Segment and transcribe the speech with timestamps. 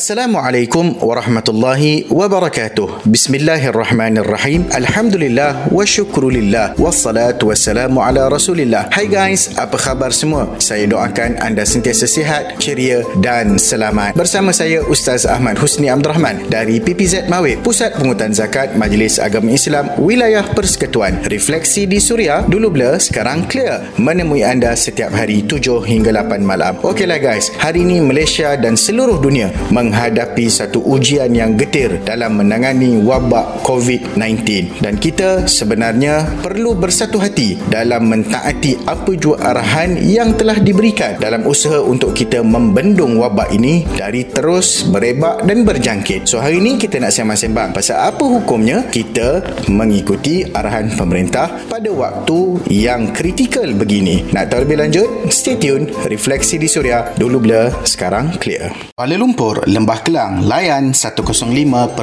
[0.00, 3.04] Assalamualaikum warahmatullahi wabarakatuh.
[3.04, 4.72] Bismillahirrahmanirrahim.
[4.72, 6.72] Alhamdulillah wa syukrulillah.
[6.80, 8.88] Wassalatu wassalamu ala rasulillah.
[8.88, 10.56] Hai guys, apa khabar semua?
[10.56, 14.16] Saya doakan anda sentiasa sihat, ceria dan selamat.
[14.16, 19.52] Bersama saya Ustaz Ahmad Husni Abdul Rahman dari PPZ Mawib, Pusat Pungutan Zakat Majlis Agama
[19.52, 21.28] Islam Wilayah Persekutuan.
[21.28, 23.84] Refleksi di Suria, dulu blur, sekarang clear.
[24.00, 26.80] Menemui anda setiap hari 7 hingga 8 malam.
[26.80, 29.52] Okeylah guys, hari ini Malaysia dan seluruh dunia
[29.90, 37.58] menghadapi satu ujian yang getir dalam menangani wabak COVID-19 dan kita sebenarnya perlu bersatu hati
[37.66, 43.82] dalam mentaati apa jua arahan yang telah diberikan dalam usaha untuk kita membendung wabak ini
[43.98, 46.30] dari terus berebak dan berjangkit.
[46.30, 52.62] So hari ini kita nak sembang-sembang pasal apa hukumnya kita mengikuti arahan pemerintah pada waktu
[52.70, 54.22] yang kritikal begini.
[54.30, 55.08] Nak tahu lebih lanjut?
[55.34, 55.90] Stay tune.
[56.06, 57.10] Refleksi di Suria.
[57.18, 58.70] Dulu blur, sekarang clear.
[58.94, 61.96] Kuala Lumpur, Lembah Kelang, layan 105.3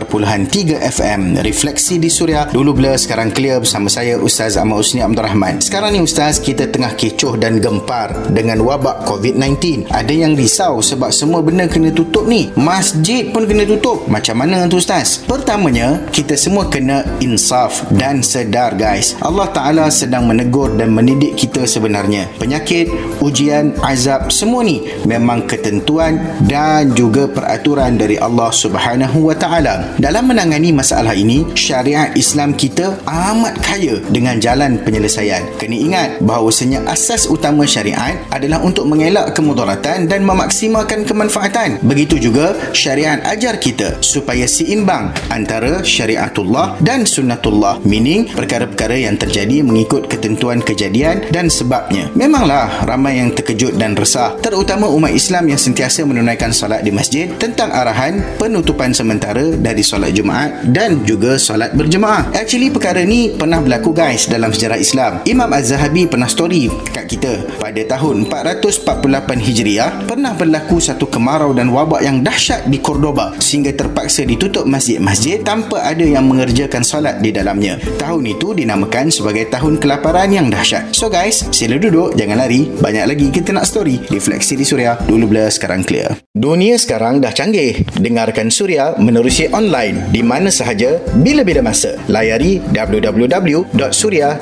[0.81, 1.37] FM.
[1.45, 2.49] Refleksi di Suria.
[2.49, 5.61] Dulu blur, sekarang clear bersama saya Ustaz Ahmad Usni Abdul Rahman.
[5.61, 9.93] Sekarang ni Ustaz, kita tengah kecoh dan gempar dengan wabak COVID-19.
[9.93, 12.49] Ada yang risau sebab semua benda kena tutup ni.
[12.57, 14.09] Masjid pun kena tutup.
[14.09, 15.21] Macam mana tu Ustaz?
[15.29, 19.13] Pertamanya, kita semua kena insaf dan sedar guys.
[19.21, 22.25] Allah Ta'ala sedang menegur dan mendidik kita sebenarnya.
[22.41, 22.89] Penyakit,
[23.21, 29.97] ujian, azab, semua ni memang ketentuan dan juga peraturan peraturan dari Allah Subhanahu wa taala.
[29.97, 35.41] Dalam menangani masalah ini, syariat Islam kita amat kaya dengan jalan penyelesaian.
[35.57, 41.81] Kena ingat bahawasanya asas utama syariat adalah untuk mengelak kemudaratan dan memaksimalkan kemanfaatan.
[41.81, 49.65] Begitu juga syariat ajar kita supaya seimbang antara syariatullah dan sunnatullah, meaning perkara-perkara yang terjadi
[49.65, 52.05] mengikut ketentuan kejadian dan sebabnya.
[52.13, 57.25] Memanglah ramai yang terkejut dan resah, terutama umat Islam yang sentiasa menunaikan solat di masjid
[57.47, 62.27] tentang arahan penutupan sementara dari solat Jumaat dan juga solat berjemaah.
[62.35, 65.23] Actually perkara ni pernah berlaku guys dalam sejarah Islam.
[65.23, 71.71] Imam Az-Zahabi pernah story kat kita pada tahun 448 Hijriah pernah berlaku satu kemarau dan
[71.71, 77.31] wabak yang dahsyat di Cordoba sehingga terpaksa ditutup masjid-masjid tanpa ada yang mengerjakan solat di
[77.31, 77.79] dalamnya.
[77.95, 80.91] Tahun itu dinamakan sebagai tahun kelaparan yang dahsyat.
[80.91, 82.67] So guys, sila duduk, jangan lari.
[82.67, 84.03] Banyak lagi kita nak story.
[84.11, 84.97] Refleksi di Suria.
[84.97, 86.17] Dulu blur, sekarang clear.
[86.33, 87.85] Dunia sekarang dah canggih.
[88.01, 91.93] Dengarkan Suria menerusi online di mana sahaja bila-bila masa.
[92.09, 94.41] Layari www.suria.my.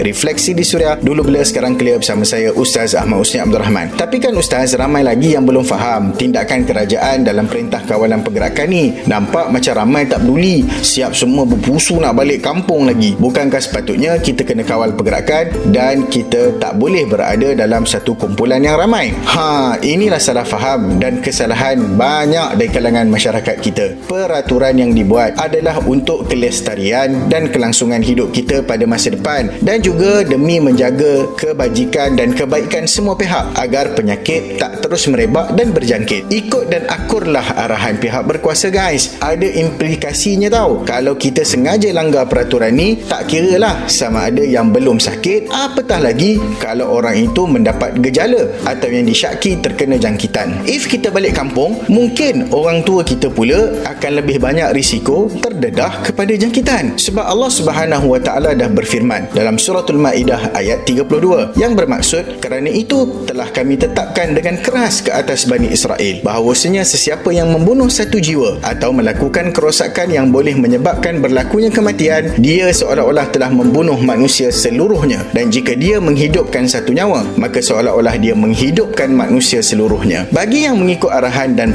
[0.00, 3.92] Refleksi di Suria dulu bila sekarang clear bersama saya Ustaz Ahmad Usni Abdul Rahman.
[4.00, 8.96] Tapi kan Ustaz ramai lagi yang belum faham tindakan kerajaan dalam perintah kawalan pergerakan ni.
[9.04, 10.64] Nampak macam ramai tak peduli.
[10.64, 13.12] Siap semua berpusu nak balik kampung lagi.
[13.20, 18.80] Bukankah sepatutnya kita kena kawal pergerakan dan kita tak boleh berada dalam satu kumpulan yang
[18.80, 19.12] ramai.
[19.28, 23.86] Ha, inilah salah faham dan kesalahan banyak dari kalangan masyarakat kita.
[24.06, 30.22] Peraturan yang dibuat adalah untuk kelestarian dan kelangsungan hidup kita pada masa depan dan juga
[30.22, 36.30] demi menjaga kebajikan dan kebaikan semua pihak agar penyakit tak terus merebak dan berjangkit.
[36.30, 39.18] Ikut dan akurlah arahan pihak berkuasa guys.
[39.18, 40.86] Ada implikasinya tahu.
[40.86, 45.98] Kalau kita sengaja langgar peraturan ni, tak kira lah sama ada yang belum sakit, apatah
[45.98, 50.62] lagi kalau orang itu mendapat gejala atau yang disyaki terkena jangkitan.
[50.70, 56.36] If kita balik kampung, mungkin orang tua kita pula akan lebih banyak risiko terdedah kepada
[56.36, 57.00] jangkitan.
[57.00, 62.68] Sebab Allah Subhanahu Wa Taala dah berfirman dalam suratul Maidah ayat 32 yang bermaksud kerana
[62.68, 68.20] itu telah kami tetapkan dengan keras ke atas Bani Israel bahawasanya sesiapa yang membunuh satu
[68.20, 75.24] jiwa atau melakukan kerosakan yang boleh menyebabkan berlakunya kematian, dia seolah-olah telah membunuh manusia seluruhnya
[75.32, 80.28] dan jika dia menghidupkan satu nyawa, maka seolah-olah dia menghidupkan manusia seluruhnya.
[80.34, 81.72] Bagi yang mengikut arahan dan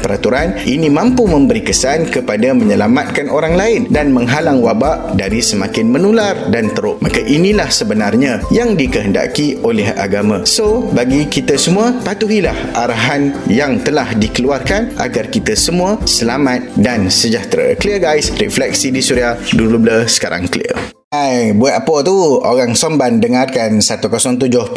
[0.64, 6.72] ini mampu memberi kesan kepada menyelamatkan orang lain dan menghalang wabak dari semakin menular dan
[6.72, 6.98] teruk.
[7.04, 10.42] Maka inilah sebenarnya yang dikehendaki oleh agama.
[10.48, 17.76] So bagi kita semua patuhilah arahan yang telah dikeluarkan agar kita semua selamat dan sejahtera.
[17.76, 18.32] Clear guys?
[18.34, 22.40] Refleksi di suria dulu blur sekarang clear Hai, buat apa tu?
[22.40, 24.72] Orang Somban dengarkan 107.0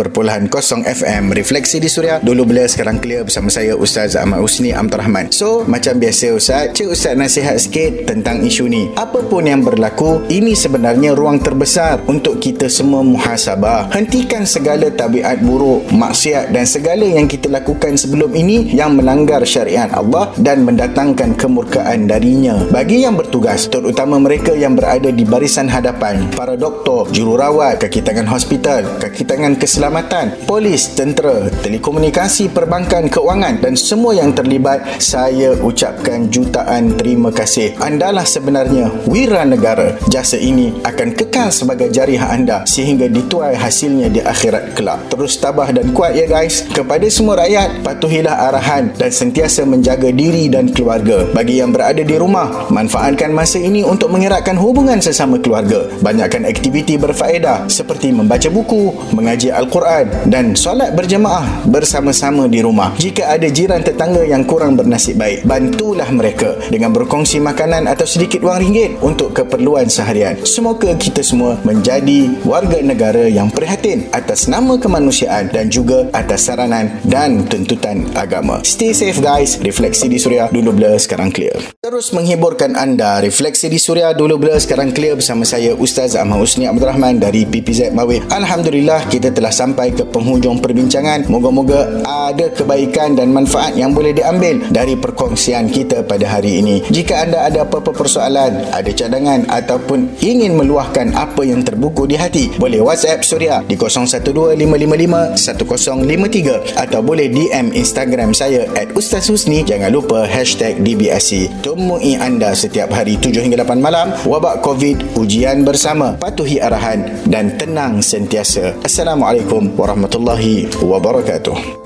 [0.83, 2.19] FM Refleksi di Suria.
[2.19, 5.31] Dulu bila sekarang clear bersama saya Ustaz Ahmad Usni Abdul Rahman.
[5.31, 8.91] So, macam biasa Ustaz, cik Ustaz nasihat sikit tentang isu ni.
[8.99, 13.95] Apa pun yang berlaku, ini sebenarnya ruang terbesar untuk kita semua muhasabah.
[13.95, 19.87] Hentikan segala tabiat buruk, maksiat dan segala yang kita lakukan sebelum ini yang melanggar syariat
[19.95, 22.59] Allah dan mendatangkan kemurkaan darinya.
[22.75, 28.25] Bagi yang bertugas, terutama mereka yang berada di barisan hadapan para doktor, jururawat, kaki tangan
[28.25, 36.31] hospital, kaki tangan keselamatan, polis, tentera, telekomunikasi, perbankan, keuangan dan semua yang terlibat, saya ucapkan
[36.31, 37.77] jutaan terima kasih.
[37.77, 39.97] Andalah sebenarnya wira negara.
[40.09, 45.01] Jasa ini akan kekal sebagai jariah anda sehingga dituai hasilnya di akhirat kelak.
[45.11, 46.63] Terus tabah dan kuat ya guys.
[46.71, 51.27] Kepada semua rakyat, patuhilah arahan dan sentiasa menjaga diri dan keluarga.
[51.31, 55.87] Bagi yang berada di rumah, manfaatkan masa ini untuk mengeratkan hubungan sesama keluarga.
[56.15, 62.95] Banyakkan aktiviti berfaedah seperti membaca buku, mengaji Al-Quran dan solat berjemaah bersama-sama di rumah.
[62.95, 68.47] Jika ada jiran tetangga yang kurang bernasib baik, bantulah mereka dengan berkongsi makanan atau sedikit
[68.47, 70.39] wang ringgit untuk keperluan seharian.
[70.47, 76.95] Semoga kita semua menjadi warga negara yang prihatin atas nama kemanusiaan dan juga atas saranan
[77.03, 78.63] dan tuntutan agama.
[78.63, 79.59] Stay safe guys.
[79.59, 81.59] Refleksi di Suria dulu blur sekarang clear.
[81.83, 83.19] Terus menghiburkan anda.
[83.19, 87.49] Refleksi di Suria dulu blur sekarang clear bersama saya Ustaz Ahmad Husni Abdul Rahman dari
[87.49, 88.29] PPZ Mawib.
[88.29, 91.25] Alhamdulillah kita telah sampai ke penghujung perbincangan.
[91.25, 96.85] Moga-moga ada kebaikan dan manfaat yang boleh diambil dari perkongsian kita pada hari ini.
[96.91, 102.51] Jika anda ada apa-apa persoalan, ada cadangan ataupun ingin meluahkan apa yang terbuku di hati,
[102.59, 109.63] boleh WhatsApp Suria di 0125551053 atau boleh DM Instagram saya at Ustaz Husni.
[109.63, 111.63] Jangan lupa hashtag DBSC.
[111.63, 114.11] Temui anda setiap hari 7 hingga 8 malam.
[114.27, 115.61] Wabak COVID, ujian
[115.95, 116.19] bersama.
[116.19, 118.75] Patuhi arahan dan tenang sentiasa.
[118.83, 121.84] Assalamualaikum warahmatullahi wabarakatuh.